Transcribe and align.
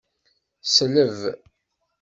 Sleb. 0.63 1.19